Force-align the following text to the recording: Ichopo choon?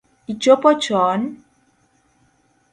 Ichopo 0.31 0.69
choon? 0.83 1.21